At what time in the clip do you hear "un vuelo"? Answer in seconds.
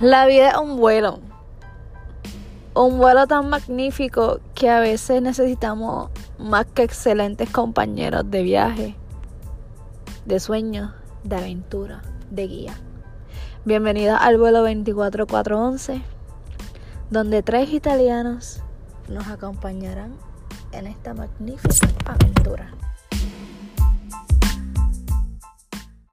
0.56-1.18, 2.72-3.26